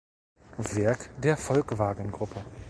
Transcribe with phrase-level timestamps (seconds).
[0.57, 2.43] Werk der Volkwagen-Gruppe.